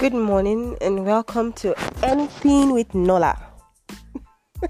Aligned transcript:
Good 0.00 0.14
morning 0.14 0.78
and 0.80 1.04
welcome 1.04 1.52
to 1.60 1.74
Anything 2.02 2.72
with 2.72 2.94
Nola. 2.94 3.36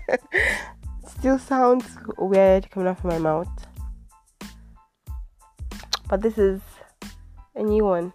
Still 1.06 1.38
sounds 1.38 1.84
weird 2.18 2.68
coming 2.72 2.88
out 2.88 2.98
of 2.98 3.04
my 3.04 3.18
mouth, 3.18 3.48
but 6.08 6.20
this 6.20 6.36
is 6.36 6.60
a 7.54 7.62
new 7.62 7.84
one. 7.84 8.12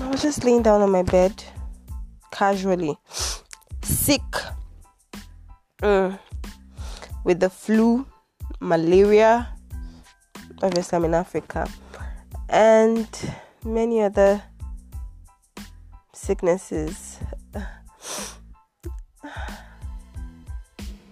I 0.00 0.08
was 0.08 0.20
just 0.20 0.42
laying 0.42 0.62
down 0.62 0.80
on 0.80 0.90
my 0.90 1.04
bed 1.04 1.44
casually, 2.32 2.98
sick 3.80 4.22
mm. 5.80 6.18
with 7.22 7.38
the 7.38 7.48
flu, 7.48 8.08
malaria. 8.58 9.50
Obviously, 10.60 10.96
I'm 10.96 11.04
in 11.04 11.14
Africa 11.14 11.68
and 12.48 13.08
many 13.64 14.02
other 14.02 14.42
sicknesses. 16.12 17.18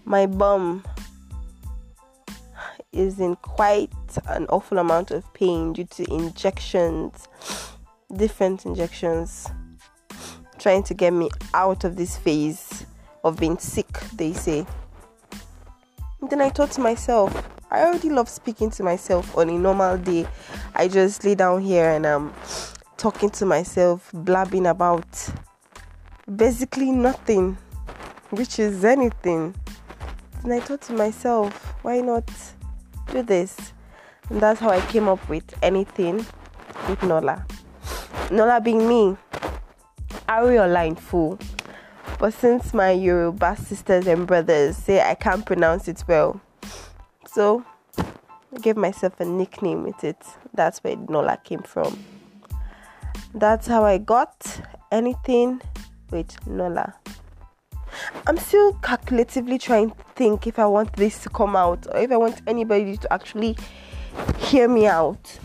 My 0.04 0.26
bum 0.26 0.84
is 2.92 3.18
in 3.20 3.36
quite 3.36 3.92
an 4.28 4.46
awful 4.46 4.78
amount 4.78 5.10
of 5.10 5.32
pain 5.34 5.72
due 5.72 5.84
to 5.84 6.10
injections, 6.12 7.28
different 8.14 8.64
injections, 8.64 9.48
trying 10.58 10.82
to 10.84 10.94
get 10.94 11.12
me 11.12 11.28
out 11.52 11.84
of 11.84 11.96
this 11.96 12.16
phase 12.16 12.86
of 13.24 13.38
being 13.38 13.58
sick, 13.58 14.00
they 14.14 14.32
say. 14.32 14.64
And 16.20 16.30
then 16.30 16.40
I 16.40 16.50
thought 16.50 16.70
to 16.72 16.80
myself, 16.80 17.32
I 17.76 17.84
already 17.84 18.08
love 18.08 18.30
speaking 18.30 18.70
to 18.70 18.82
myself 18.82 19.36
on 19.36 19.50
a 19.50 19.58
normal 19.58 19.98
day. 19.98 20.26
I 20.74 20.88
just 20.88 21.22
lay 21.24 21.34
down 21.34 21.60
here 21.60 21.90
and 21.90 22.06
I'm 22.06 22.32
talking 22.96 23.28
to 23.28 23.44
myself, 23.44 24.10
blabbing 24.14 24.64
about 24.64 25.06
basically 26.34 26.90
nothing, 26.90 27.58
which 28.30 28.58
is 28.58 28.82
anything. 28.82 29.54
And 30.42 30.54
I 30.54 30.60
thought 30.60 30.80
to 30.82 30.94
myself, 30.94 31.76
why 31.82 32.00
not 32.00 32.30
do 33.12 33.22
this? 33.22 33.74
And 34.30 34.40
that's 34.40 34.58
how 34.58 34.70
I 34.70 34.80
came 34.86 35.06
up 35.06 35.28
with 35.28 35.44
anything 35.62 36.24
with 36.88 37.02
Nola. 37.02 37.44
Nola 38.30 38.58
being 38.58 38.88
me, 38.88 39.18
Ariola 40.26 40.86
in 40.86 40.96
full. 40.96 41.38
But 42.18 42.32
since 42.32 42.72
my 42.72 42.92
Yoruba 42.92 43.54
sisters 43.58 44.06
and 44.06 44.26
brothers 44.26 44.78
say 44.78 45.02
I 45.02 45.14
can't 45.14 45.44
pronounce 45.44 45.88
it 45.88 46.02
well, 46.08 46.40
so 47.36 47.62
I 48.54 48.58
gave 48.60 48.78
myself 48.78 49.20
a 49.20 49.26
nickname 49.26 49.82
with 49.82 50.02
it. 50.04 50.16
That's 50.54 50.82
where 50.82 50.96
Nola 50.96 51.36
came 51.36 51.60
from. 51.60 52.02
That's 53.34 53.66
how 53.66 53.84
I 53.84 53.98
got 53.98 54.62
anything 54.90 55.60
with 56.10 56.34
Nola. 56.46 56.94
I'm 58.26 58.38
still 58.38 58.72
calculatively 58.76 59.60
trying 59.60 59.90
to 59.90 59.96
think 60.14 60.46
if 60.46 60.58
I 60.58 60.64
want 60.64 60.94
this 60.94 61.22
to 61.24 61.28
come 61.28 61.56
out 61.56 61.86
or 61.92 61.98
if 61.98 62.10
I 62.10 62.16
want 62.16 62.40
anybody 62.46 62.96
to 62.96 63.12
actually 63.12 63.54
hear 64.38 64.66
me 64.66 64.86
out 64.86 65.38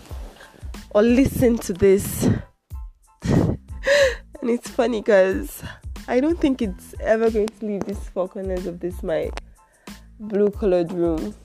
or 0.91 1.01
listen 1.01 1.57
to 1.57 1.73
this. 1.73 2.23
and 3.23 3.59
it's 4.43 4.69
funny 4.69 5.01
because 5.01 5.61
I 6.07 6.21
don't 6.21 6.39
think 6.39 6.61
it's 6.61 6.95
ever 7.01 7.29
going 7.29 7.49
to 7.49 7.65
leave 7.65 7.83
these 7.83 8.07
four 8.07 8.29
corners 8.29 8.65
of 8.65 8.79
this 8.79 9.03
my 9.03 9.29
blue 10.21 10.51
colored 10.51 10.93
room 10.93 11.35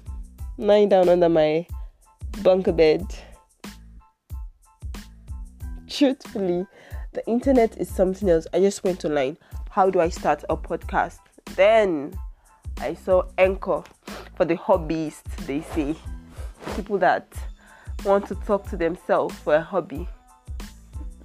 lying 0.59 0.89
down 0.89 1.09
under 1.09 1.29
my 1.29 1.67
bunker 2.43 2.73
bed. 2.73 3.05
Truthfully, 5.89 6.67
the 7.13 7.27
internet 7.27 7.77
is 7.79 7.89
something 7.89 8.29
else. 8.29 8.47
I 8.53 8.61
just 8.61 8.85
went 8.85 9.05
online. 9.05 9.39
How 9.71 9.91
do 9.91 10.01
I 10.01 10.09
start 10.09 10.45
a 10.49 10.57
podcast? 10.57 11.19
Then 11.55 12.19
I 12.79 12.95
saw 12.95 13.25
Anchor 13.39 13.83
for 14.35 14.45
the 14.45 14.57
hobbyists, 14.57 15.47
they 15.47 15.63
say. 15.63 15.97
People 16.75 16.99
that 16.99 17.27
want 18.05 18.27
to 18.29 18.35
talk 18.35 18.69
to 18.71 18.77
themselves 18.77 19.35
for 19.37 19.55
a 19.55 19.63
hobby. 19.63 20.09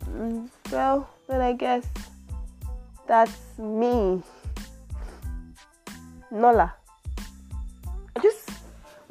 Mm, 0.06 0.50
well, 0.72 1.10
then 1.28 1.42
I 1.42 1.54
guess 1.54 1.86
that's 3.08 3.58
me. 3.58 4.22
Nola 6.32 6.74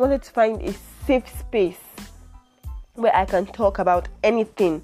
wanted 0.01 0.23
to 0.23 0.31
find 0.31 0.63
a 0.63 0.73
safe 1.07 1.29
space 1.39 1.79
where 2.95 3.15
I 3.15 3.27
can 3.27 3.45
talk 3.45 3.79
about 3.79 4.09
anything 4.25 4.83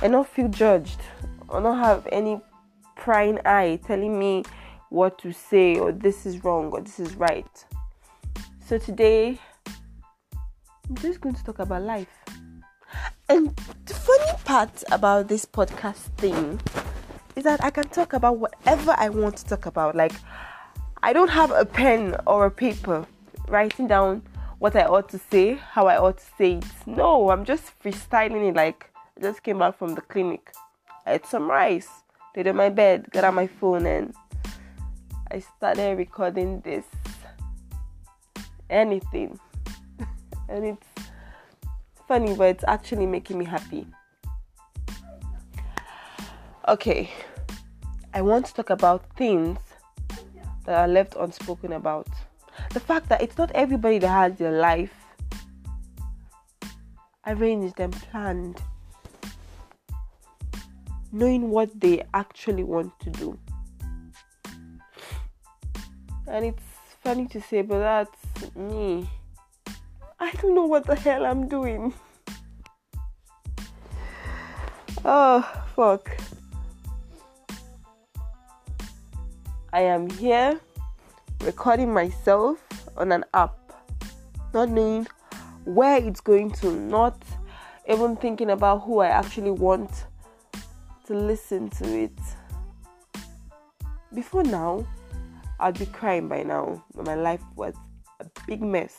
and 0.00 0.12
not 0.12 0.26
feel 0.26 0.48
judged 0.48 1.00
or 1.48 1.60
not 1.60 1.84
have 1.84 2.08
any 2.10 2.40
prying 2.96 3.38
eye 3.44 3.78
telling 3.86 4.18
me 4.18 4.42
what 4.88 5.18
to 5.18 5.32
say 5.32 5.78
or 5.78 5.92
this 5.92 6.24
is 6.24 6.42
wrong 6.44 6.70
or 6.72 6.80
this 6.80 6.98
is 6.98 7.14
right. 7.16 7.64
So 8.64 8.78
today 8.78 9.38
I'm 9.66 10.96
just 10.96 11.20
going 11.20 11.34
to 11.34 11.44
talk 11.44 11.58
about 11.58 11.82
life. 11.82 12.24
And 13.28 13.54
the 13.84 13.92
funny 13.92 14.32
part 14.46 14.82
about 14.90 15.28
this 15.28 15.44
podcast 15.44 16.08
thing 16.16 16.58
is 17.36 17.44
that 17.44 17.62
I 17.62 17.68
can 17.68 17.84
talk 17.88 18.14
about 18.14 18.38
whatever 18.38 18.94
I 18.96 19.10
want 19.10 19.36
to 19.36 19.44
talk 19.44 19.66
about. 19.66 19.94
Like 19.94 20.14
I 21.02 21.12
don't 21.12 21.30
have 21.30 21.50
a 21.50 21.66
pen 21.66 22.16
or 22.26 22.46
a 22.46 22.50
paper 22.50 23.06
writing 23.46 23.86
down 23.86 24.22
what 24.58 24.76
I 24.76 24.84
ought 24.84 25.08
to 25.10 25.18
say, 25.18 25.54
how 25.54 25.86
I 25.86 25.98
ought 25.98 26.18
to 26.18 26.24
say 26.38 26.52
it. 26.54 26.64
No, 26.86 27.30
I'm 27.30 27.44
just 27.44 27.78
freestyling 27.82 28.48
it 28.48 28.54
like 28.54 28.90
I 29.16 29.20
just 29.20 29.42
came 29.42 29.58
back 29.58 29.78
from 29.78 29.94
the 29.94 30.00
clinic. 30.00 30.52
I 31.06 31.14
ate 31.14 31.26
some 31.26 31.50
rice, 31.50 31.88
laid 32.36 32.48
on 32.48 32.56
my 32.56 32.68
bed, 32.68 33.10
got 33.10 33.24
on 33.24 33.34
my 33.34 33.46
phone, 33.46 33.86
and 33.86 34.14
I 35.30 35.40
started 35.40 35.98
recording 35.98 36.60
this. 36.60 36.84
Anything. 38.70 39.38
and 40.48 40.64
it's 40.64 40.86
funny, 42.08 42.34
but 42.34 42.48
it's 42.48 42.64
actually 42.66 43.06
making 43.06 43.38
me 43.38 43.44
happy. 43.44 43.86
Okay, 46.66 47.10
I 48.14 48.22
want 48.22 48.46
to 48.46 48.54
talk 48.54 48.70
about 48.70 49.04
things 49.16 49.58
that 50.64 50.78
are 50.78 50.88
left 50.88 51.14
unspoken 51.16 51.72
about 51.72 52.08
the 52.70 52.80
fact 52.80 53.08
that 53.08 53.22
it's 53.22 53.38
not 53.38 53.50
everybody 53.52 53.98
that 53.98 54.08
has 54.08 54.38
their 54.38 54.52
life 54.52 54.94
arranged 57.26 57.78
and 57.80 57.92
planned, 57.92 58.60
knowing 61.12 61.50
what 61.50 61.68
they 61.80 62.02
actually 62.12 62.64
want 62.64 62.98
to 63.00 63.10
do. 63.10 63.38
And 66.26 66.44
it's 66.46 66.62
funny 67.02 67.26
to 67.28 67.40
say, 67.40 67.62
but 67.62 67.78
that's 67.78 68.56
me. 68.56 69.08
I 70.18 70.30
don't 70.32 70.54
know 70.54 70.66
what 70.66 70.86
the 70.86 70.96
hell 70.96 71.24
I'm 71.24 71.48
doing. 71.48 71.92
Oh, 75.06 75.42
fuck. 75.76 76.10
I 79.70 79.82
am 79.82 80.08
here 80.08 80.58
recording 81.44 81.92
myself 81.92 82.58
on 82.96 83.12
an 83.12 83.22
app, 83.34 83.54
not 84.54 84.70
knowing 84.70 85.06
where 85.66 86.02
it's 86.02 86.20
going 86.20 86.50
to, 86.50 86.72
not 86.72 87.22
even 87.86 88.16
thinking 88.16 88.48
about 88.48 88.78
who 88.78 89.00
I 89.00 89.08
actually 89.08 89.50
want 89.50 89.90
to 91.06 91.14
listen 91.14 91.68
to 91.68 91.84
it. 91.84 92.18
Before 94.14 94.42
now, 94.42 94.86
I'd 95.60 95.78
be 95.78 95.84
crying 95.84 96.28
by 96.28 96.44
now. 96.44 96.82
My 96.94 97.14
life 97.14 97.42
was 97.56 97.74
a 98.20 98.26
big 98.46 98.62
mess. 98.62 98.96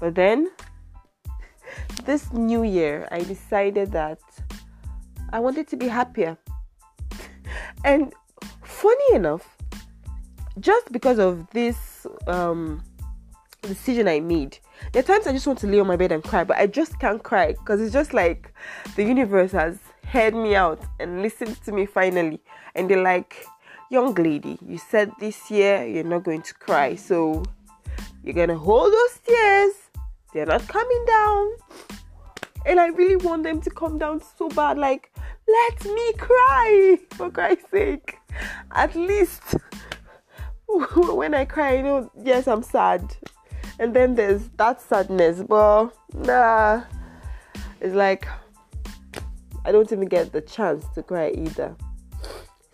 But 0.00 0.16
then, 0.16 0.50
this 2.04 2.32
new 2.32 2.64
year, 2.64 3.06
I 3.12 3.20
decided 3.20 3.92
that 3.92 4.18
I 5.32 5.38
wanted 5.38 5.68
to 5.68 5.76
be 5.76 5.86
happier. 5.86 6.36
and 7.84 8.12
funny 8.64 9.14
enough, 9.14 9.55
just 10.60 10.90
because 10.92 11.18
of 11.18 11.48
this 11.50 12.06
um, 12.26 12.82
decision 13.62 14.08
I 14.08 14.20
made, 14.20 14.58
there 14.92 15.00
are 15.00 15.06
times 15.06 15.26
I 15.26 15.32
just 15.32 15.46
want 15.46 15.58
to 15.60 15.66
lay 15.66 15.80
on 15.80 15.86
my 15.86 15.96
bed 15.96 16.12
and 16.12 16.22
cry, 16.22 16.44
but 16.44 16.56
I 16.56 16.66
just 16.66 16.98
can't 16.98 17.22
cry 17.22 17.52
because 17.52 17.80
it's 17.80 17.92
just 17.92 18.14
like 18.14 18.52
the 18.94 19.04
universe 19.04 19.52
has 19.52 19.78
heard 20.06 20.34
me 20.34 20.54
out 20.54 20.80
and 21.00 21.22
listened 21.22 21.62
to 21.64 21.72
me 21.72 21.86
finally. 21.86 22.40
And 22.74 22.88
they're 22.88 23.02
like, 23.02 23.44
young 23.90 24.14
lady, 24.14 24.58
you 24.66 24.78
said 24.78 25.10
this 25.20 25.50
year 25.50 25.84
you're 25.86 26.04
not 26.04 26.24
going 26.24 26.42
to 26.42 26.54
cry, 26.54 26.94
so 26.94 27.42
you're 28.24 28.34
gonna 28.34 28.58
hold 28.58 28.92
those 28.92 29.18
tears, 29.26 29.74
they're 30.32 30.46
not 30.46 30.66
coming 30.68 31.04
down. 31.06 31.50
And 32.66 32.80
I 32.80 32.88
really 32.88 33.16
want 33.16 33.44
them 33.44 33.60
to 33.60 33.70
come 33.70 33.96
down 33.96 34.20
so 34.36 34.48
bad, 34.48 34.76
like, 34.76 35.12
let 35.46 35.84
me 35.84 36.12
cry 36.14 36.98
for 37.12 37.30
Christ's 37.30 37.70
sake. 37.70 38.18
At 38.72 38.96
least 38.96 39.54
when 40.96 41.34
I 41.34 41.44
cry, 41.44 41.76
you 41.76 41.82
know, 41.82 42.10
yes, 42.22 42.48
I'm 42.48 42.62
sad. 42.62 43.16
And 43.78 43.94
then 43.94 44.14
there's 44.14 44.48
that 44.56 44.80
sadness, 44.80 45.42
but 45.42 45.90
nah, 46.14 46.82
it's 47.80 47.94
like 47.94 48.26
I 49.64 49.72
don't 49.72 49.90
even 49.90 50.06
get 50.06 50.32
the 50.32 50.40
chance 50.40 50.86
to 50.94 51.02
cry 51.02 51.30
either. 51.30 51.74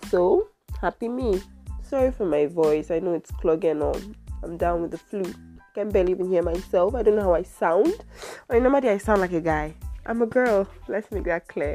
So, 0.09 0.49
happy 0.81 1.09
me. 1.09 1.43
Sorry 1.83 2.13
for 2.13 2.27
my 2.27 2.47
voice. 2.47 2.91
I 2.91 2.99
know 2.99 3.15
it's 3.15 3.31
clogging 3.31 3.83
on. 3.83 4.15
I'm 4.43 4.57
down 4.57 4.83
with 4.83 4.91
the 4.91 4.99
flu. 4.99 5.23
I 5.23 5.75
can 5.75 5.89
barely 5.89 6.13
even 6.13 6.29
hear 6.29 6.43
myself. 6.43 6.95
I 6.95 7.03
don't 7.03 7.17
know 7.17 7.23
how 7.23 7.35
I 7.35 7.43
sound. 7.43 8.05
I 8.51 8.59
normally 8.59 8.91
I 8.91 8.99
sound 8.99 9.21
like 9.21 9.33
a 9.33 9.41
guy. 9.41 9.75
I'm 10.05 10.21
a 10.21 10.27
girl. 10.27 10.69
Let's 10.89 11.11
make 11.11 11.25
that 11.25 11.49
clear. 11.49 11.75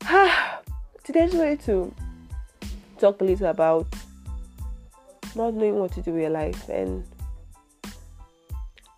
Today 0.00 1.22
I 1.22 1.26
just 1.26 1.36
wanted 1.36 1.60
to 1.60 1.94
talk 2.98 3.20
a 3.20 3.24
little 3.24 3.46
about 3.46 3.86
not 5.36 5.54
knowing 5.54 5.76
what 5.76 5.92
to 5.92 6.02
do 6.02 6.12
with 6.12 6.22
your 6.22 6.30
life 6.30 6.68
and 6.68 7.04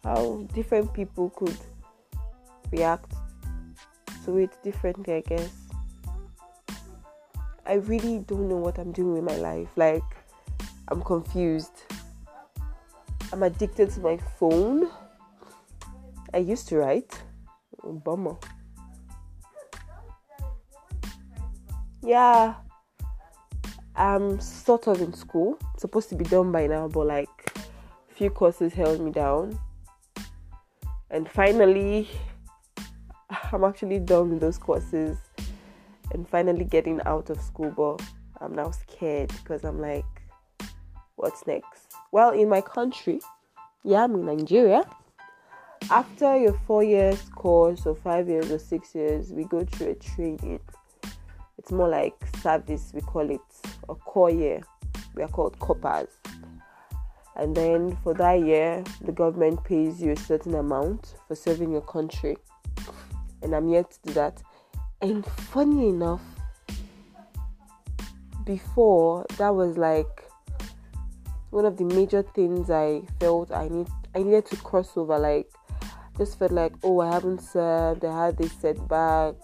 how 0.05 0.47
different 0.55 0.95
people 0.95 1.31
could 1.31 1.57
react 2.71 3.13
to 4.25 4.39
it 4.39 4.51
differently, 4.63 5.15
I 5.15 5.21
guess. 5.21 5.51
I 7.67 7.75
really 7.75 8.21
don't 8.21 8.49
know 8.49 8.57
what 8.57 8.79
I'm 8.79 8.93
doing 8.93 9.15
with 9.15 9.25
my 9.25 9.37
life. 9.37 9.69
Like, 9.77 10.03
I'm 10.89 11.03
confused. 11.03 11.83
I'm 13.33 13.43
addicted 13.43 13.91
to 13.91 14.01
my 14.01 14.17
phone. 14.39 14.89
I 16.33 16.39
used 16.39 16.69
to 16.69 16.79
write. 16.79 17.23
Bummer. 17.85 18.37
Yeah, 22.03 22.55
I'm 23.99 24.39
sort 24.39 24.87
of 24.87 25.01
in 25.01 25.13
school. 25.13 25.59
It's 25.75 25.83
supposed 25.83 26.09
to 26.11 26.15
be 26.15 26.25
done 26.25 26.53
by 26.53 26.69
now, 26.69 26.87
but 26.87 27.09
like 27.09 27.53
a 27.57 28.15
few 28.15 28.31
courses 28.31 28.73
held 28.73 29.01
me 29.01 29.11
down. 29.11 29.59
And 31.11 31.29
finally, 31.29 32.09
I'm 33.53 33.65
actually 33.65 33.99
done 33.99 34.31
with 34.31 34.41
those 34.41 34.57
courses 34.57 35.19
and 36.13 36.29
finally 36.29 36.65
getting 36.65 37.01
out 37.07 37.29
of 37.29 37.41
school. 37.41 37.73
But 37.77 38.01
I'm 38.41 38.55
now 38.55 38.71
scared 38.71 39.33
because 39.43 39.65
I'm 39.65 39.81
like, 39.81 40.07
what's 41.17 41.45
next? 41.49 41.89
Well, 42.13 42.31
in 42.31 42.49
my 42.49 42.61
country, 42.61 43.21
yeah, 43.83 44.05
I'm 44.05 44.15
in 44.15 44.27
Nigeria. 44.27 44.85
After 45.91 46.37
your 46.37 46.53
four 46.69 46.85
years 46.85 47.21
course 47.35 47.85
or 47.85 47.97
five 47.97 48.29
years 48.29 48.53
or 48.53 48.61
six 48.61 48.95
years, 48.95 49.33
we 49.33 49.43
go 49.43 49.65
through 49.65 49.91
a 49.91 49.95
training. 49.97 50.61
It's 51.59 51.73
more 51.73 51.89
like 51.89 52.15
service, 52.41 52.93
we 52.95 53.01
call 53.01 53.29
it 53.29 53.41
a 53.89 53.95
core 53.95 54.31
year. 54.31 54.63
We 55.15 55.23
are 55.23 55.29
called 55.29 55.59
corpers. 55.59 56.09
And 57.37 57.57
then 57.57 57.97
for 58.03 58.15
that 58.15 58.41
year, 58.41 58.83
the 59.03 59.13
government 59.13 59.63
pays 59.63 60.03
you 60.03 60.13
a 60.13 60.17
certain 60.17 60.55
amount 60.55 61.15
for 61.29 61.37
serving 61.37 61.71
your 61.71 61.83
country. 61.83 62.37
And 63.43 63.55
I'm 63.55 63.69
yet 63.69 63.93
to 63.93 63.99
do 64.07 64.13
that. 64.15 64.43
And 65.01 65.25
funny 65.25 65.89
enough, 65.91 66.21
before 68.45 69.27
that 69.37 69.55
was 69.55 69.77
like 69.77 70.25
one 71.51 71.65
of 71.65 71.77
the 71.77 71.85
major 71.85 72.23
things 72.23 72.71
I 72.71 73.03
felt 73.21 73.53
I 73.53 73.69
need 73.69 73.89
I 74.15 74.23
needed 74.23 74.47
to 74.47 74.57
cross 74.57 74.97
over. 74.97 75.19
Like 75.19 75.51
just 76.17 76.39
felt 76.39 76.53
like 76.53 76.73
oh 76.83 77.01
I 77.01 77.13
haven't 77.13 77.43
served, 77.43 78.05
I 78.05 78.27
had 78.27 78.39
this 78.39 78.53
setback, 78.53 79.35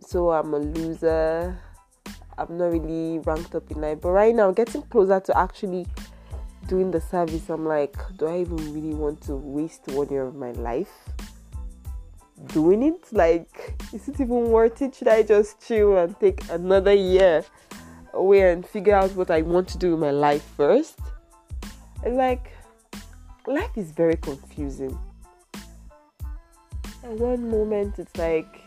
so 0.00 0.30
I'm 0.30 0.54
a 0.54 0.58
loser. 0.58 1.58
I'm 2.40 2.56
not 2.56 2.72
really 2.72 3.18
ranked 3.18 3.54
up 3.54 3.70
in 3.70 3.82
life. 3.82 3.98
But 4.00 4.12
right 4.12 4.34
now, 4.34 4.50
getting 4.50 4.82
closer 4.82 5.20
to 5.20 5.38
actually 5.38 5.86
doing 6.66 6.90
the 6.90 7.00
service, 7.00 7.50
I'm 7.50 7.66
like, 7.66 7.94
do 8.16 8.26
I 8.26 8.40
even 8.40 8.56
really 8.72 8.94
want 8.94 9.20
to 9.22 9.36
waste 9.36 9.86
one 9.88 10.08
year 10.08 10.24
of 10.24 10.34
my 10.34 10.52
life 10.52 11.10
doing 12.46 12.82
it? 12.82 13.12
Like, 13.12 13.74
is 13.92 14.08
it 14.08 14.14
even 14.14 14.50
worth 14.50 14.80
it? 14.80 14.94
Should 14.94 15.08
I 15.08 15.22
just 15.22 15.60
chill 15.66 15.98
and 15.98 16.18
take 16.18 16.40
another 16.50 16.94
year 16.94 17.44
away 18.14 18.52
and 18.52 18.66
figure 18.66 18.94
out 18.94 19.14
what 19.14 19.30
I 19.30 19.42
want 19.42 19.68
to 19.68 19.78
do 19.78 19.92
in 19.92 20.00
my 20.00 20.10
life 20.10 20.42
first? 20.56 20.98
And 22.04 22.16
like, 22.16 22.50
life 23.46 23.76
is 23.76 23.90
very 23.90 24.16
confusing. 24.16 24.98
At 27.04 27.10
one 27.10 27.50
moment, 27.50 27.98
it's 27.98 28.16
like 28.16 28.62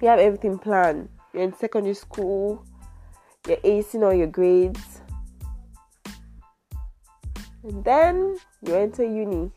you 0.00 0.08
have 0.08 0.18
everything 0.18 0.58
planned 0.58 1.10
you're 1.38 1.46
in 1.46 1.56
secondary 1.56 1.94
school, 1.94 2.64
you're 3.46 3.58
acing 3.58 4.02
all 4.02 4.12
your 4.12 4.26
grades, 4.26 5.02
and 7.62 7.84
then 7.84 8.36
you 8.66 8.74
enter 8.74 9.04
uni. 9.04 9.52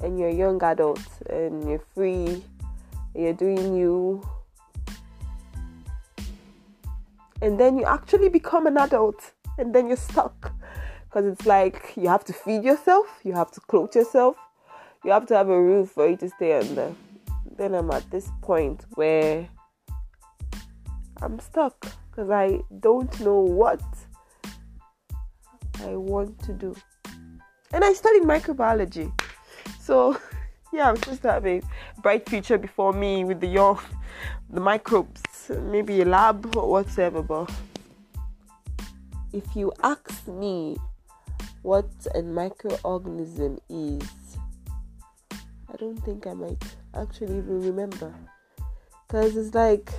And 0.00 0.16
you're 0.18 0.28
a 0.28 0.34
young 0.34 0.62
adult 0.62 1.00
and 1.28 1.68
you're 1.68 1.82
free, 1.94 2.44
you're 3.16 3.32
doing 3.32 3.74
you, 3.74 4.22
and 7.42 7.58
then 7.58 7.76
you 7.76 7.84
actually 7.84 8.28
become 8.28 8.68
an 8.68 8.76
adult, 8.76 9.32
and 9.58 9.74
then 9.74 9.88
you're 9.88 9.96
stuck. 9.96 10.52
Because 11.04 11.32
it's 11.32 11.46
like 11.46 11.94
you 11.96 12.08
have 12.08 12.24
to 12.26 12.32
feed 12.32 12.62
yourself, 12.62 13.06
you 13.24 13.32
have 13.32 13.50
to 13.52 13.60
clothe 13.62 13.94
yourself, 13.96 14.36
you 15.04 15.10
have 15.10 15.26
to 15.26 15.34
have 15.34 15.48
a 15.48 15.60
roof 15.60 15.90
for 15.90 16.06
you 16.08 16.16
to 16.18 16.28
stay 16.28 16.56
under 16.56 16.94
then 17.56 17.74
I'm 17.74 17.90
at 17.90 18.10
this 18.10 18.30
point 18.42 18.84
where 18.94 19.48
I'm 21.22 21.38
stuck 21.40 21.86
because 22.10 22.30
I 22.30 22.60
don't 22.80 23.20
know 23.20 23.40
what 23.40 23.82
I 25.82 25.96
want 25.96 26.38
to 26.44 26.52
do. 26.52 26.74
And 27.72 27.84
I 27.84 27.92
studied 27.92 28.22
microbiology. 28.22 29.12
So, 29.80 30.18
yeah, 30.72 30.88
I'm 30.88 30.96
supposed 30.96 31.22
to 31.22 31.32
have 31.32 31.46
a 31.46 31.62
bright 32.02 32.28
future 32.28 32.58
before 32.58 32.92
me 32.92 33.24
with 33.24 33.40
the 33.40 33.46
young, 33.46 33.80
the 34.50 34.60
microbes, 34.60 35.22
maybe 35.62 36.02
a 36.02 36.04
lab 36.04 36.56
or 36.56 36.70
whatever. 36.70 37.22
But 37.22 37.50
if 39.32 39.44
you 39.54 39.72
ask 39.82 40.26
me 40.26 40.76
what 41.62 41.88
a 42.14 42.20
microorganism 42.20 43.58
is, 43.68 44.36
I 45.72 45.76
don't 45.76 45.96
think 45.98 46.26
I 46.26 46.34
might 46.34 46.64
actually 46.94 47.38
even 47.38 47.60
remember. 47.60 48.14
Because 49.06 49.36
it's 49.36 49.54
like, 49.54 49.90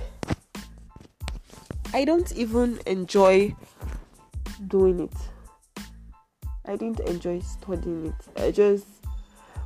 I 1.94 2.04
don't 2.04 2.30
even 2.32 2.78
enjoy 2.86 3.54
doing 4.66 5.00
it. 5.00 5.12
I 6.66 6.76
didn't 6.76 7.00
enjoy 7.00 7.40
studying 7.40 8.06
it. 8.06 8.42
I 8.42 8.50
just 8.50 8.86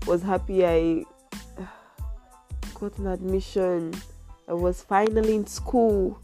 was 0.07 0.23
happy 0.23 0.65
I 0.65 1.05
got 2.75 2.99
an 2.99 3.07
admission. 3.09 3.95
I 4.49 4.53
was 4.53 4.83
finally 4.83 5.35
in 5.35 5.47
school. 5.47 6.21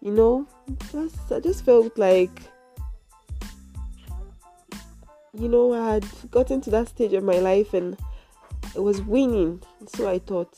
You 0.00 0.12
know, 0.12 0.46
just 0.92 1.32
I 1.32 1.40
just 1.40 1.64
felt 1.64 1.98
like 1.98 2.30
you 5.32 5.48
know 5.48 5.72
I 5.72 5.94
had 5.94 6.30
gotten 6.30 6.60
to 6.62 6.70
that 6.70 6.88
stage 6.88 7.12
of 7.12 7.24
my 7.24 7.38
life 7.38 7.74
and 7.74 7.96
it 8.78 8.82
was 8.82 9.02
winning. 9.02 9.60
So 9.88 10.08
I 10.08 10.20
thought. 10.20 10.56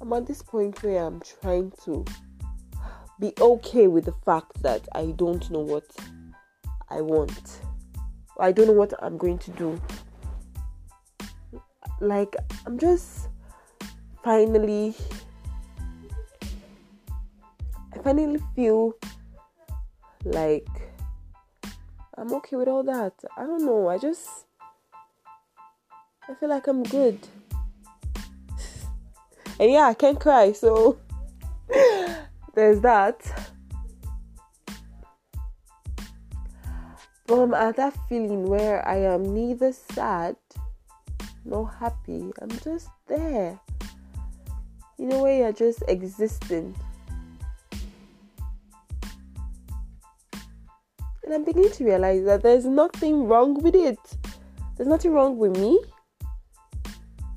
I'm 0.00 0.12
at 0.12 0.26
this 0.26 0.42
point 0.42 0.82
where 0.82 1.04
I'm 1.04 1.20
trying 1.20 1.72
to 1.84 2.04
be 3.20 3.32
okay 3.40 3.86
with 3.86 4.06
the 4.06 4.14
fact 4.24 4.60
that 4.62 4.88
I 4.92 5.12
don't 5.16 5.48
know 5.52 5.60
what 5.60 5.84
I 6.88 7.00
want. 7.00 7.60
I 8.40 8.50
don't 8.50 8.66
know 8.66 8.72
what 8.72 8.92
I'm 9.00 9.16
going 9.16 9.38
to 9.38 9.50
do. 9.52 9.80
Like, 12.00 12.34
I'm 12.66 12.76
just 12.78 13.28
finally, 14.24 14.94
I 17.92 17.98
finally 18.02 18.40
feel 18.56 18.94
like 20.24 20.87
I'm 22.18 22.32
okay 22.34 22.56
with 22.56 22.66
all 22.66 22.82
that. 22.82 23.14
I 23.36 23.44
don't 23.46 23.64
know. 23.64 23.88
I 23.88 23.96
just 23.96 24.28
I 26.28 26.34
feel 26.34 26.48
like 26.48 26.66
I'm 26.66 26.82
good. 26.82 27.16
and 29.60 29.70
yeah, 29.70 29.86
I 29.86 29.94
can't 29.94 30.18
cry, 30.18 30.50
so 30.52 30.98
there's 32.54 32.80
that. 32.80 33.20
But 37.26 37.40
I'm 37.40 37.54
at 37.54 37.76
that 37.76 37.96
feeling 38.08 38.46
where 38.46 38.86
I 38.86 38.96
am 38.96 39.32
neither 39.32 39.72
sad 39.72 40.34
nor 41.44 41.70
happy. 41.70 42.32
I'm 42.42 42.50
just 42.64 42.88
there. 43.06 43.60
In 44.98 45.12
a 45.12 45.22
way, 45.22 45.38
you're 45.38 45.52
just 45.52 45.84
existing. 45.86 46.74
And 51.28 51.34
I'm 51.34 51.44
beginning 51.44 51.72
to 51.72 51.84
realize 51.84 52.24
that 52.24 52.42
there's 52.42 52.64
nothing 52.64 53.28
wrong 53.28 53.62
with 53.62 53.74
it. 53.74 53.98
There's 54.78 54.88
nothing 54.88 55.12
wrong 55.12 55.36
with 55.36 55.58
me. 55.58 55.78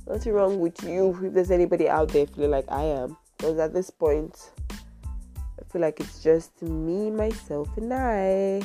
Nothing 0.07 0.31
wrong 0.31 0.61
with 0.61 0.81
you 0.85 1.19
if 1.21 1.33
there's 1.33 1.51
anybody 1.51 1.89
out 1.89 2.07
there 2.07 2.25
feeling 2.25 2.51
like 2.51 2.71
I 2.71 2.83
am. 2.83 3.17
Because 3.37 3.59
at 3.59 3.73
this 3.73 3.89
point, 3.89 4.51
I 4.71 5.63
feel 5.69 5.81
like 5.81 5.99
it's 5.99 6.23
just 6.23 6.61
me, 6.61 7.11
myself, 7.11 7.67
and 7.75 7.93
I. 7.93 8.61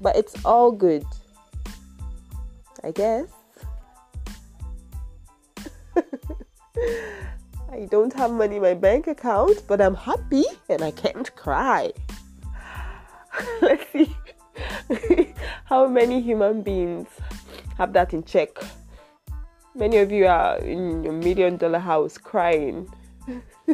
But 0.00 0.16
it's 0.16 0.42
all 0.42 0.72
good. 0.72 1.04
I 2.82 2.90
guess. 2.90 3.28
I 7.70 7.86
don't 7.90 8.14
have 8.14 8.30
money 8.30 8.56
in 8.56 8.62
my 8.62 8.72
bank 8.72 9.08
account, 9.08 9.62
but 9.68 9.82
I'm 9.82 9.94
happy 9.94 10.44
and 10.70 10.80
I 10.80 10.90
can't 10.90 11.36
cry. 11.36 11.92
Let's 13.62 13.90
see 13.92 14.16
how 15.64 15.86
many 15.86 16.20
human 16.20 16.62
beings 16.62 17.08
have 17.76 17.92
that 17.92 18.14
in 18.14 18.24
check. 18.24 18.50
Many 19.74 19.98
of 19.98 20.12
you 20.12 20.26
are 20.26 20.58
in 20.58 21.02
your 21.02 21.12
million 21.12 21.56
dollar 21.56 21.80
house 21.80 22.16
crying. 22.16 22.88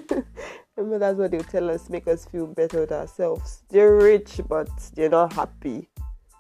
Remember, 0.77 0.99
that's 0.99 1.19
what 1.19 1.31
they'll 1.31 1.43
tell 1.45 1.71
us, 1.71 1.91
make 1.91 2.09
us 2.09 2.25
feel 2.25 2.47
better 2.47 2.81
with 2.81 2.93
ourselves. 2.93 3.63
They're 3.69 3.97
rich, 3.97 4.41
but 4.49 4.71
they're 4.95 5.11
not 5.11 5.33
happy. 5.35 5.89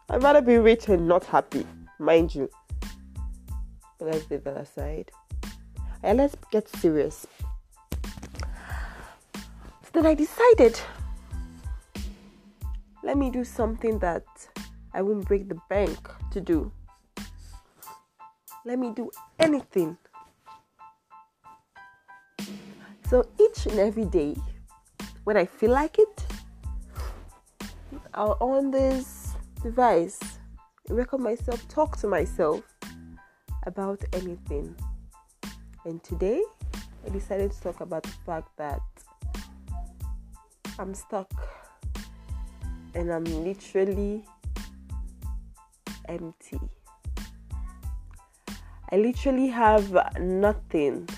I'd 0.09 0.23
rather 0.23 0.41
be 0.41 0.57
rich 0.57 0.89
and 0.89 1.07
not 1.07 1.25
happy, 1.25 1.67
mind 1.99 2.35
you. 2.35 2.49
But 3.99 4.13
let's 4.13 4.31
leave 4.31 4.45
that 4.45 4.57
aside. 4.57 5.11
And 6.03 6.19
let's 6.19 6.37
get 6.51 6.69
serious. 6.69 7.27
So 9.35 9.91
then 9.93 10.07
I 10.07 10.15
decided 10.15 10.81
let 13.11 13.19
me 13.19 13.29
do 13.29 13.43
something 13.43 13.99
that 13.99 14.25
I 14.95 15.03
won't 15.03 15.27
break 15.27 15.49
the 15.49 15.59
bank 15.69 15.99
to 16.31 16.41
do. 16.41 16.71
Let 18.65 18.79
me 18.79 18.93
do 18.95 19.11
anything. 19.37 19.99
So 23.09 23.27
each 23.41 23.67
and 23.67 23.81
every 23.81 24.05
day, 24.05 24.37
when 25.25 25.37
I 25.37 25.45
feel 25.45 25.73
like 25.73 25.99
it, 25.99 26.25
I'll 28.15 28.37
on 28.41 28.71
this 28.71 29.35
device 29.61 30.21
record 30.89 31.21
myself, 31.21 31.67
talk 31.67 31.97
to 32.03 32.07
myself 32.07 32.63
about 33.67 34.01
anything. 34.13 34.77
And 35.85 36.01
today, 36.05 36.45
I 37.05 37.09
decided 37.09 37.51
to 37.51 37.61
talk 37.61 37.81
about 37.81 38.05
the 38.05 38.15
fact 38.25 38.57
that 38.57 38.83
I'm 40.79 40.95
stuck 40.95 41.60
and 42.95 43.13
I'm 43.13 43.25
literally 43.25 44.25
empty. 46.09 46.61
I 48.93 48.97
literally 48.97 49.49
have 49.49 49.97
nothing. 50.21 51.09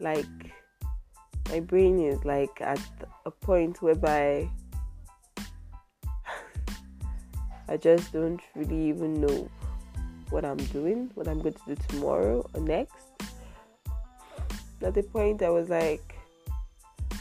Like, 0.00 0.26
my 1.50 1.60
brain 1.60 2.00
is 2.00 2.24
like 2.24 2.60
at 2.60 2.80
a 3.24 3.30
point 3.30 3.82
whereby 3.82 4.48
I 7.68 7.76
just 7.76 8.12
don't 8.12 8.40
really 8.54 8.88
even 8.88 9.20
know 9.20 9.48
what 10.30 10.44
I'm 10.44 10.56
doing, 10.56 11.10
what 11.14 11.28
I'm 11.28 11.40
going 11.40 11.54
to 11.54 11.74
do 11.74 11.82
tomorrow 11.88 12.48
or 12.54 12.60
next. 12.60 12.96
At 14.82 14.94
the 14.94 15.02
point, 15.02 15.42
I 15.42 15.50
was 15.50 15.68
like, 15.68 16.14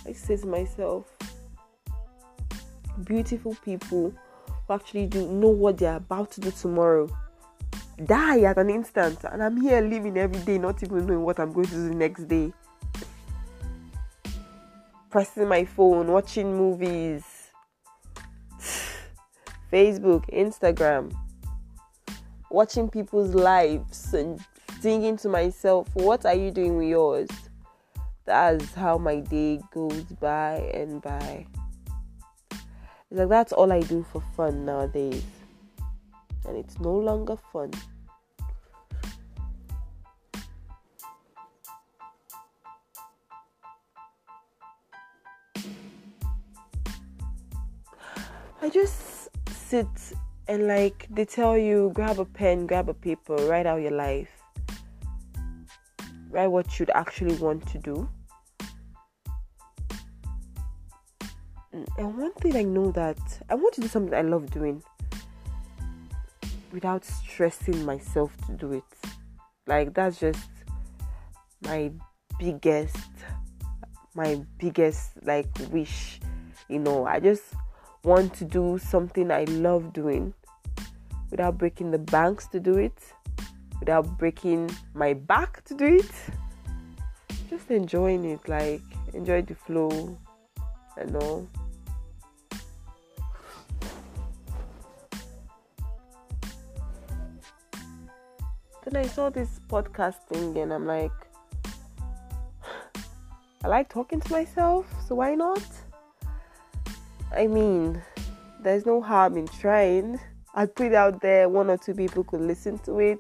I 0.06 0.14
say 0.14 0.38
to 0.38 0.48
myself, 0.48 1.06
beautiful 3.04 3.56
people 3.64 4.14
who 4.68 4.74
actually 4.74 5.08
do 5.08 5.28
know 5.28 5.50
what 5.50 5.78
they're 5.78 5.98
about 5.98 6.32
to 6.32 6.42
do 6.42 6.52
tomorrow 6.52 7.10
die 8.04 8.42
at 8.42 8.58
an 8.58 8.70
instant, 8.70 9.24
and 9.24 9.42
I'm 9.42 9.60
here 9.62 9.82
living 9.82 10.18
every 10.18 10.42
day, 10.42 10.58
not 10.58 10.84
even 10.84 11.06
knowing 11.06 11.24
what 11.24 11.40
I'm 11.40 11.54
going 11.54 11.68
to 11.68 11.72
do 11.72 11.90
the 11.90 11.96
next 11.96 12.28
day. 12.28 12.52
Pressing 15.10 15.48
my 15.48 15.64
phone, 15.64 16.08
watching 16.08 16.58
movies, 16.58 17.24
Facebook, 19.72 20.30
Instagram, 20.34 21.16
watching 22.52 22.90
people's 22.90 23.34
lives, 23.34 24.14
and 24.14 24.42
thinking 24.82 25.16
to 25.18 25.30
myself, 25.30 25.88
what 25.94 26.26
are 26.26 26.36
you 26.36 26.52
doing 26.52 26.78
with 26.78 26.90
yours? 26.90 27.30
That's 28.26 28.74
how 28.74 28.98
my 28.98 29.20
day 29.20 29.62
goes 29.72 30.04
by 30.04 30.58
and 30.74 31.02
by. 31.02 31.46
It's 33.16 33.20
like 33.22 33.30
that's 33.30 33.54
all 33.54 33.72
I 33.72 33.80
do 33.80 34.06
for 34.12 34.22
fun 34.36 34.66
nowadays. 34.66 35.24
And 36.46 36.58
it's 36.58 36.78
no 36.82 36.94
longer 36.94 37.38
fun. 37.54 37.72
I 48.62 48.70
just 48.70 49.30
sit 49.50 49.88
and 50.50 50.68
like 50.68 51.08
they 51.10 51.24
tell 51.24 51.58
you 51.58 51.92
grab 51.94 52.20
a 52.20 52.26
pen, 52.26 52.68
grab 52.68 52.90
a 52.90 52.94
paper, 52.94 53.36
write 53.48 53.66
out 53.66 53.78
your 53.78 53.92
life. 53.92 54.28
Write 56.30 56.48
what 56.48 56.78
you'd 56.78 56.90
actually 56.90 57.36
want 57.36 57.66
to 57.68 57.78
do. 57.78 58.10
And 61.98 62.18
one 62.18 62.34
thing 62.34 62.56
I 62.56 62.64
know 62.64 62.92
that 62.92 63.18
I 63.50 63.56
want 63.56 63.74
to 63.76 63.82
do 63.82 63.88
something 63.88 64.14
I 64.14 64.22
love 64.22 64.52
doing 64.52 64.84
without 66.72 67.06
stressing 67.06 67.86
myself 67.86 68.36
to 68.48 68.54
do 68.54 68.74
it. 68.74 68.84
Like 69.66 69.94
that's 69.94 70.20
just 70.20 70.50
my 71.62 71.92
biggest 72.38 72.98
my 74.14 74.42
biggest 74.58 75.12
like 75.24 75.48
wish. 75.72 76.20
You 76.70 76.80
know, 76.80 77.06
I 77.06 77.20
just 77.20 77.44
want 78.04 78.34
to 78.36 78.46
do 78.46 78.78
something 78.78 79.32
I 79.32 79.44
love 79.46 79.94
doing 79.94 80.34
without 81.32 81.58
breaking 81.58 81.92
the 81.92 82.00
banks 82.00 82.48
to 82.48 82.60
do 82.60 82.78
it, 82.78 82.98
without 83.80 84.18
breaking 84.18 84.70
my 84.94 85.14
back 85.14 85.64
to 85.66 85.74
do 85.76 85.86
it. 85.86 86.12
Just 87.50 87.70
enjoying 87.70 88.26
it, 88.26 88.48
like 88.48 88.82
enjoy 89.14 89.42
the 89.44 89.56
flow 89.56 90.18
and 90.98 91.16
all. 91.18 91.48
Then 98.86 99.04
I 99.04 99.08
saw 99.08 99.32
this 99.32 99.60
podcast 99.68 100.20
thing 100.30 100.56
and 100.60 100.72
I'm 100.72 100.86
like, 100.86 101.12
I 103.64 103.68
like 103.68 103.90
talking 103.90 104.22
to 104.22 104.32
myself, 104.32 104.86
so 105.08 105.16
why 105.16 105.34
not? 105.34 105.64
I 107.36 107.48
mean, 107.48 108.00
there's 108.62 108.86
no 108.86 109.02
harm 109.02 109.38
in 109.38 109.48
trying. 109.48 110.20
I 110.54 110.68
put 110.68 110.86
it 110.86 110.94
out 110.94 111.20
there, 111.20 111.50
one 111.50 111.72
or 111.72 111.78
two 111.78 111.96
people 111.96 112.24
could 112.26 112.42
listen 112.42 112.78
to 112.80 113.00
it. 113.00 113.18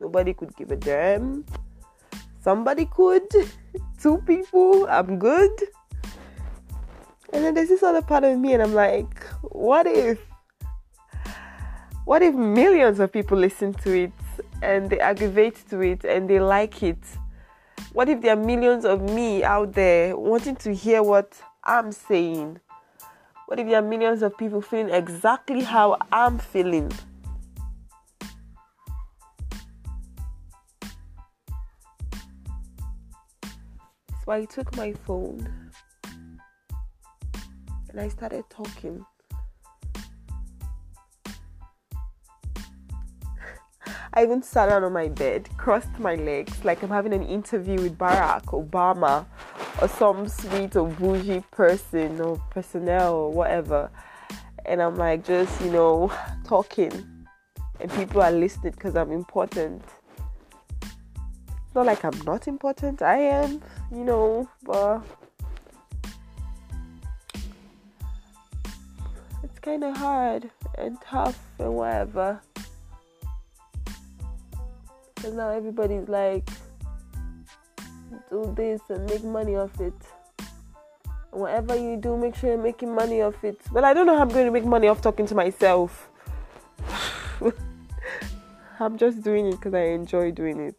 Nobody 0.00 0.34
could 0.34 0.56
give 0.56 0.72
a 0.72 0.76
damn. 0.76 1.44
Somebody 2.40 2.86
could. 2.86 3.28
two 4.02 4.18
people, 4.26 4.88
I'm 4.88 5.20
good. 5.20 5.52
And 7.32 7.44
then 7.44 7.54
there's 7.54 7.68
this 7.68 7.84
other 7.84 8.02
part 8.02 8.24
of 8.24 8.36
me, 8.36 8.54
and 8.54 8.64
I'm 8.64 8.74
like, 8.74 9.22
what 9.42 9.86
if? 9.86 10.18
What 12.04 12.22
if 12.22 12.34
millions 12.34 12.98
of 12.98 13.12
people 13.12 13.38
listen 13.38 13.74
to 13.74 13.92
it 13.92 14.12
and 14.62 14.90
they 14.90 15.00
aggravate 15.00 15.68
to 15.70 15.80
it 15.80 16.04
and 16.04 16.28
they 16.28 16.40
like 16.40 16.82
it? 16.82 16.98
What 17.92 18.08
if 18.08 18.20
there 18.20 18.32
are 18.34 18.36
millions 18.36 18.84
of 18.84 19.02
me 19.02 19.42
out 19.44 19.72
there 19.72 20.16
wanting 20.16 20.56
to 20.56 20.74
hear 20.74 21.02
what 21.02 21.40
I'm 21.64 21.92
saying? 21.92 22.60
What 23.46 23.58
if 23.58 23.66
there 23.66 23.78
are 23.78 23.88
millions 23.88 24.22
of 24.22 24.36
people 24.36 24.60
feeling 24.60 24.90
exactly 24.90 25.62
how 25.62 25.96
I'm 26.12 26.38
feeling? 26.38 26.92
So 34.24 34.32
I 34.32 34.44
took 34.44 34.76
my 34.76 34.92
phone 34.92 35.70
and 37.88 37.98
I 37.98 38.08
started 38.08 38.44
talking. 38.50 39.04
I 44.18 44.24
even 44.24 44.42
sat 44.42 44.68
down 44.68 44.82
on 44.82 44.92
my 44.92 45.06
bed, 45.06 45.48
crossed 45.58 45.96
my 46.00 46.16
legs 46.16 46.64
like 46.64 46.82
I'm 46.82 46.88
having 46.88 47.12
an 47.12 47.22
interview 47.22 47.80
with 47.80 47.96
Barack 47.96 48.46
Obama 48.46 49.24
or 49.80 49.86
some 49.86 50.26
sweet 50.26 50.74
or 50.74 50.88
bougie 50.88 51.44
person 51.52 52.20
or 52.20 52.36
personnel 52.50 53.14
or 53.14 53.30
whatever. 53.30 53.88
And 54.66 54.82
I'm 54.82 54.96
like 54.96 55.24
just, 55.24 55.62
you 55.62 55.70
know, 55.70 56.12
talking. 56.44 57.26
And 57.78 57.92
people 57.92 58.20
are 58.20 58.32
listening 58.32 58.72
because 58.72 58.96
I'm 58.96 59.12
important. 59.12 59.84
It's 60.82 61.74
not 61.76 61.86
like 61.86 62.04
I'm 62.04 62.20
not 62.22 62.48
important, 62.48 63.02
I 63.02 63.18
am, 63.18 63.62
you 63.92 64.02
know, 64.02 64.50
but 64.64 65.00
it's 69.44 69.60
kind 69.60 69.84
of 69.84 69.96
hard 69.96 70.50
and 70.76 71.00
tough 71.02 71.38
and 71.60 71.72
whatever. 71.72 72.40
Now 75.34 75.50
everybody's 75.50 76.08
like, 76.08 76.48
do 78.30 78.52
this 78.56 78.80
and 78.88 79.06
make 79.06 79.24
money 79.24 79.56
off 79.56 79.80
it. 79.80 79.94
whatever 81.30 81.76
you 81.76 81.96
do, 81.96 82.16
make 82.16 82.34
sure 82.34 82.50
you're 82.50 82.62
making 82.62 82.94
money 82.94 83.22
off 83.22 83.42
it. 83.44 83.60
Well, 83.72 83.84
I 83.84 83.92
don't 83.92 84.06
know 84.06 84.16
how 84.16 84.22
I'm 84.22 84.28
going 84.28 84.46
to 84.46 84.50
make 84.52 84.64
money 84.64 84.88
off 84.88 85.00
talking 85.00 85.26
to 85.26 85.34
myself. 85.34 86.08
I'm 88.80 88.96
just 88.96 89.22
doing 89.22 89.46
it 89.46 89.52
because 89.52 89.74
I 89.74 89.86
enjoy 89.86 90.30
doing 90.30 90.60
it. 90.60 90.76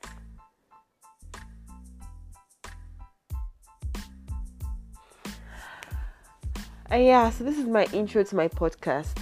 And 6.91 7.05
yeah, 7.05 7.29
so 7.29 7.43
this 7.43 7.57
is 7.57 7.65
my 7.65 7.85
intro 7.93 8.23
to 8.23 8.35
my 8.35 8.47
podcast. 8.47 9.17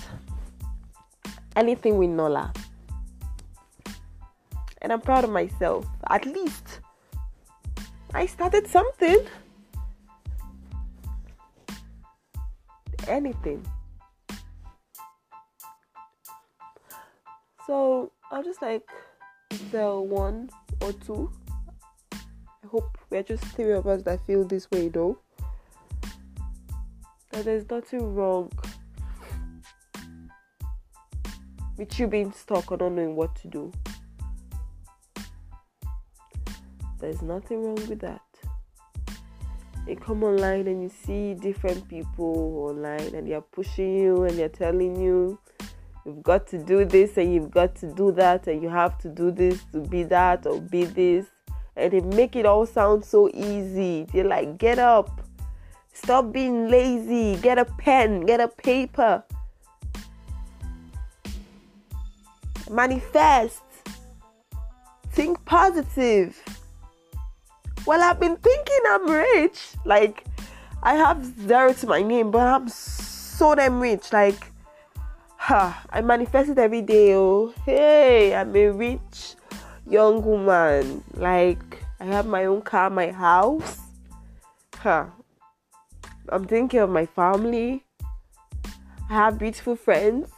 Anything 1.55 1.97
with 1.97 2.11
Nola. 2.11 2.53
And 4.87 4.93
I'm 4.93 5.01
proud 5.01 5.25
of 5.25 5.31
myself. 5.31 5.85
At 6.09 6.25
least 6.25 6.79
I 8.13 8.25
started 8.25 8.67
something. 8.67 9.19
Anything. 13.05 13.67
So 17.65 18.13
I'll 18.31 18.45
just 18.45 18.61
like 18.61 18.87
sell 19.71 20.07
one 20.07 20.49
or 20.79 20.93
two. 20.93 21.33
I 22.13 22.67
hope 22.71 22.97
we're 23.09 23.23
just 23.23 23.43
three 23.43 23.73
of 23.73 23.87
us 23.87 24.03
that 24.03 24.25
feel 24.25 24.45
this 24.45 24.71
way 24.71 24.87
though 24.87 25.19
that 27.31 27.43
there's 27.43 27.69
nothing 27.69 28.15
wrong 28.15 28.49
with 31.75 31.99
you 31.99 32.07
being 32.07 32.31
stuck 32.31 32.71
or 32.71 32.77
not 32.77 32.93
knowing 32.93 33.17
what 33.17 33.35
to 33.35 33.49
do. 33.49 33.73
There's 36.99 37.21
nothing 37.21 37.63
wrong 37.63 37.87
with 37.87 37.99
that. 37.99 38.21
You 39.87 39.95
come 39.95 40.23
online 40.23 40.67
and 40.67 40.83
you 40.83 40.89
see 40.89 41.33
different 41.33 41.87
people 41.87 42.69
online 42.69 43.15
and 43.15 43.29
they're 43.29 43.41
pushing 43.41 43.97
you 43.97 44.23
and 44.23 44.37
they're 44.37 44.49
telling 44.49 44.99
you 45.01 45.39
you've 46.05 46.23
got 46.23 46.45
to 46.47 46.57
do 46.57 46.83
this 46.83 47.17
and 47.17 47.33
you've 47.33 47.51
got 47.51 47.75
to 47.75 47.93
do 47.93 48.11
that 48.13 48.47
and 48.47 48.61
you 48.61 48.69
have 48.69 48.97
to 48.99 49.09
do 49.09 49.31
this 49.31 49.63
to 49.71 49.79
be 49.79 50.03
that 50.03 50.45
or 50.45 50.59
be 50.59 50.83
this 50.83 51.27
and 51.77 51.93
they 51.93 52.01
make 52.01 52.35
it 52.35 52.45
all 52.45 52.65
sound 52.65 53.05
so 53.05 53.29
easy. 53.33 54.05
They're 54.11 54.25
like, 54.25 54.57
get 54.57 54.79
up, 54.79 55.27
Stop 56.03 56.31
being 56.31 56.69
lazy. 56.69 57.35
Get 57.41 57.57
a 57.57 57.65
pen, 57.65 58.21
get 58.21 58.39
a 58.39 58.47
paper. 58.47 59.23
Manifest. 62.69 63.63
Think 65.11 65.43
positive. 65.43 66.37
Well, 67.87 68.03
I've 68.03 68.19
been 68.19 68.35
thinking 68.35 68.79
I'm 68.89 69.09
rich. 69.09 69.61
Like, 69.85 70.25
I 70.83 70.95
have 70.95 71.23
zero 71.47 71.71
to 71.71 71.87
my 71.87 72.01
name, 72.01 72.31
but 72.31 72.45
I'm 72.45 72.67
so 72.67 73.55
damn 73.55 73.79
rich. 73.79 74.11
Like, 74.11 74.51
huh, 75.37 75.71
I 75.89 76.01
manifest 76.01 76.49
it 76.49 76.57
every 76.57 76.81
day. 76.81 77.15
Oh, 77.15 77.53
hey, 77.65 78.35
I'm 78.35 78.53
a 78.53 78.71
rich 78.71 79.35
young 79.89 80.21
woman. 80.21 81.01
Like, 81.13 81.81
I 82.01 82.05
have 82.07 82.25
my 82.25 82.43
own 82.43 82.61
car, 82.61 82.89
my 82.89 83.09
house. 83.09 83.79
Huh, 84.75 85.05
I'm 86.27 86.43
thinking 86.45 86.81
of 86.81 86.89
my 86.89 87.05
family. 87.05 87.85
I 89.09 89.13
have 89.13 89.39
beautiful 89.39 89.77
friends. 89.77 90.29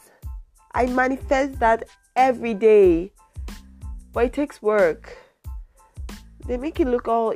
I 0.75 0.85
manifest 0.85 1.59
that 1.61 1.89
every 2.15 2.53
day. 2.53 3.11
But 4.13 4.25
it 4.25 4.33
takes 4.33 4.61
work. 4.61 5.17
They 6.49 6.57
make 6.57 6.79
it 6.79 6.87
look 6.87 7.07
all 7.07 7.35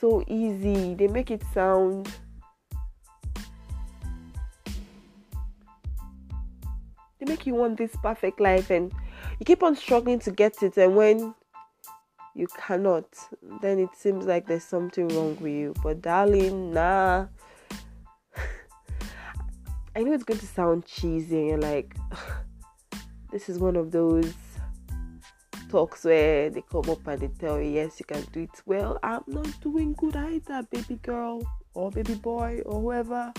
so 0.00 0.22
easy. 0.28 0.94
They 0.94 1.08
make 1.08 1.32
it 1.32 1.42
sound 1.52 2.08
they 7.18 7.26
make 7.26 7.46
you 7.46 7.54
want 7.56 7.78
this 7.78 7.96
perfect 7.96 8.38
life 8.38 8.70
and 8.70 8.92
you 9.40 9.44
keep 9.44 9.64
on 9.64 9.74
struggling 9.74 10.20
to 10.20 10.30
get 10.30 10.62
it 10.62 10.76
and 10.76 10.94
when 10.94 11.34
you 12.36 12.46
cannot 12.56 13.06
then 13.60 13.80
it 13.80 13.88
seems 13.96 14.24
like 14.24 14.46
there's 14.46 14.62
something 14.62 15.08
wrong 15.08 15.36
with 15.40 15.52
you 15.52 15.74
but 15.82 16.00
darling 16.00 16.72
nah 16.72 17.26
I 19.96 20.02
know 20.04 20.12
it's 20.12 20.22
going 20.22 20.38
to 20.38 20.46
sound 20.46 20.86
cheesy 20.86 21.38
and 21.38 21.48
you're 21.48 21.58
like 21.58 21.96
this 23.32 23.48
is 23.48 23.58
one 23.58 23.74
of 23.74 23.90
those 23.90 24.32
talks 25.74 26.04
where 26.04 26.50
they 26.50 26.62
come 26.70 26.88
up 26.88 27.04
and 27.08 27.20
they 27.20 27.26
tell 27.26 27.60
you, 27.60 27.68
yes, 27.68 27.98
you 27.98 28.06
can 28.06 28.22
do 28.32 28.42
it. 28.42 28.62
Well, 28.64 28.96
I'm 29.02 29.24
not 29.26 29.60
doing 29.60 29.92
good 29.94 30.14
either, 30.14 30.62
baby 30.70 31.00
girl 31.02 31.42
or 31.74 31.90
baby 31.90 32.14
boy 32.14 32.62
or 32.64 32.80
whoever. 32.80 33.32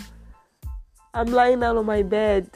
I'm 1.14 1.28
lying 1.28 1.62
down 1.62 1.78
on 1.78 1.86
my 1.86 2.04
bed 2.04 2.50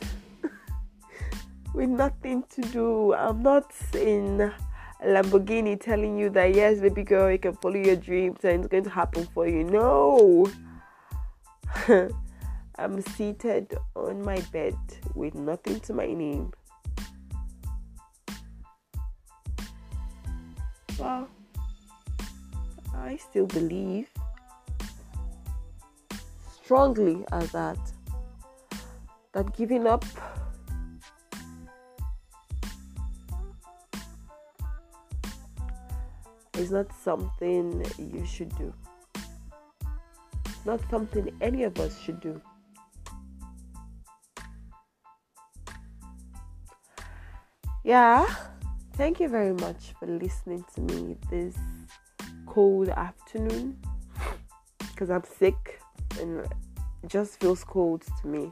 with 1.73 1.87
nothing 1.87 2.43
to 2.55 2.61
do. 2.61 3.13
I'm 3.13 3.41
not 3.41 3.71
in 3.93 4.51
Lamborghini 5.01 5.79
telling 5.79 6.17
you 6.17 6.29
that, 6.31 6.53
yes, 6.53 6.81
baby 6.81 7.03
girl, 7.03 7.31
you 7.31 7.39
can 7.39 7.53
follow 7.53 7.77
your 7.77 7.95
dreams 7.95 8.39
and 8.43 8.65
it's 8.65 8.67
going 8.67 8.83
to 8.83 8.89
happen 8.89 9.29
for 9.33 9.47
you. 9.47 9.63
No. 9.63 10.51
I'm 12.77 13.01
seated 13.15 13.77
on 13.95 14.23
my 14.23 14.41
bed 14.51 14.75
with 15.15 15.35
nothing 15.35 15.79
to 15.79 15.93
my 15.93 16.07
name. 16.07 16.51
Well, 20.99 21.29
I 22.93 23.15
still 23.17 23.45
believe 23.45 24.09
strongly 26.61 27.23
as 27.31 27.51
that 27.53 27.79
that 29.31 29.55
giving 29.55 29.87
up 29.87 30.03
is 36.57 36.71
not 36.71 36.91
something 36.93 37.85
you 37.97 38.25
should 38.25 38.55
do. 38.57 38.73
Not 40.65 40.81
something 40.91 41.31
any 41.41 41.63
of 41.63 41.79
us 41.79 41.97
should 41.99 42.19
do. 42.19 42.41
yeah 47.89 48.25
thank 48.99 49.21
you 49.21 49.29
very 49.29 49.53
much 49.53 49.93
for 49.97 50.07
listening 50.07 50.61
to 50.75 50.81
me 50.81 51.15
this 51.29 51.55
cold 52.45 52.89
afternoon. 52.89 53.79
Because 54.79 55.09
i'm 55.09 55.23
sick 55.23 55.79
and 56.19 56.41
it 56.41 56.51
just 57.07 57.39
feels 57.39 57.63
cold 57.63 58.03
to 58.19 58.27
me. 58.27 58.51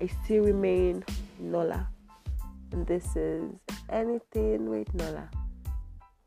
I 0.00 0.06
still 0.24 0.44
remain 0.44 1.04
nola. 1.38 1.86
And 2.72 2.86
this 2.86 3.14
is 3.14 3.42
anything 3.90 4.70
with 4.70 4.94
nola. 4.94 5.28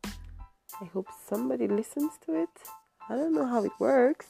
I 0.04 0.84
hope 0.92 1.08
somebody 1.28 1.66
listens 1.66 2.12
to 2.26 2.42
it. 2.44 2.56
I 3.10 3.16
don't 3.16 3.34
know 3.34 3.44
how 3.44 3.64
it 3.64 3.72
works 3.80 4.28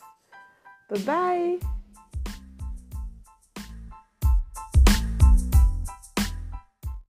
but 0.89 1.05
bye 1.05 1.59